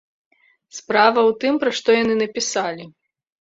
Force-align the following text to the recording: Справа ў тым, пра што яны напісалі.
Справа 0.77 1.21
ў 1.29 1.31
тым, 1.43 1.53
пра 1.65 1.71
што 1.81 1.89
яны 1.99 2.17
напісалі. 2.23 2.83